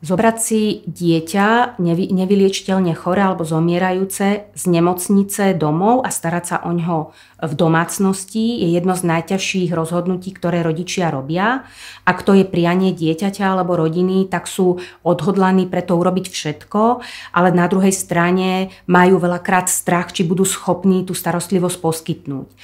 [0.00, 6.72] Zobrať si dieťa nevy, nevyliečiteľne chore alebo zomierajúce z nemocnice domov a starať sa o
[6.72, 11.68] ňo v domácnosti je jedno z najťažších rozhodnutí, ktoré rodičia robia.
[12.08, 17.04] Ak to je prianie dieťaťa alebo rodiny, tak sú odhodlaní preto urobiť všetko,
[17.36, 22.48] ale na druhej strane majú veľakrát strach, či budú schopní tú starostlivosť poskytnúť.
[22.48, 22.56] E,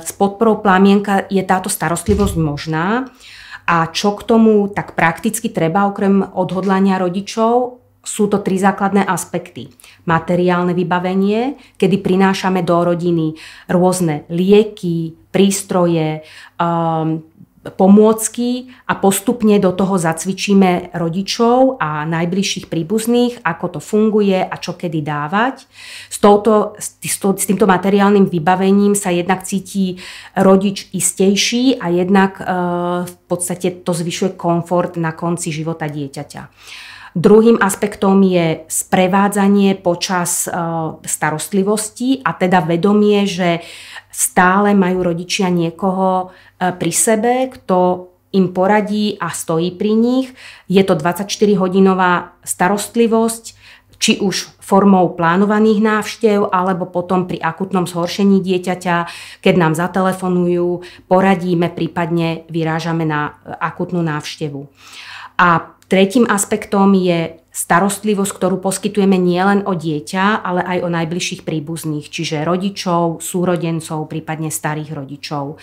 [0.00, 3.12] s podporou plamienka je táto starostlivosť možná.
[3.64, 7.80] A čo k tomu tak prakticky treba okrem odhodlania rodičov?
[8.04, 9.72] Sú to tri základné aspekty.
[10.04, 13.32] Materiálne vybavenie, kedy prinášame do rodiny
[13.72, 16.20] rôzne lieky, prístroje,
[16.60, 17.24] um,
[17.72, 24.76] pomôcky a postupne do toho zacvičíme rodičov a najbližších príbuzných, ako to funguje a čo
[24.76, 25.64] kedy dávať.
[26.12, 27.00] S, touto, s,
[27.48, 29.96] týmto materiálnym vybavením sa jednak cíti
[30.36, 32.44] rodič istejší a jednak e,
[33.08, 36.42] v podstate to zvyšuje komfort na konci života dieťaťa.
[37.14, 40.52] Druhým aspektom je sprevádzanie počas e,
[41.06, 43.62] starostlivosti a teda vedomie, že
[44.10, 50.34] stále majú rodičia niekoho e, pri sebe, kto im poradí a stojí pri nich.
[50.66, 53.44] Je to 24-hodinová starostlivosť,
[54.04, 58.96] či už formou plánovaných návštev, alebo potom pri akutnom zhoršení dieťaťa,
[59.40, 64.68] keď nám zatelefonujú, poradíme, prípadne vyrážame na akutnú návštevu.
[65.40, 72.08] A Tretím aspektom je starostlivosť, ktorú poskytujeme nielen o dieťa, ale aj o najbližších príbuzných,
[72.08, 75.60] čiže rodičov, súrodencov, prípadne starých rodičov.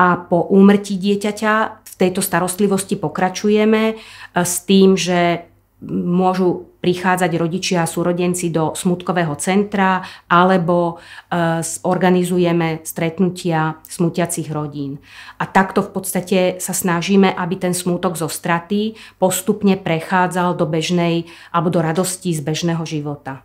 [0.00, 1.52] A po úmrtí dieťaťa
[1.86, 3.94] v tejto starostlivosti pokračujeme e,
[4.40, 5.49] s tým, že
[5.88, 15.00] môžu prichádzať rodičia a súrodenci do smutkového centra alebo e, organizujeme stretnutia smutiacich rodín.
[15.40, 21.28] A takto v podstate sa snažíme, aby ten smutok zo straty postupne prechádzal do bežnej
[21.52, 23.44] alebo do radosti z bežného života.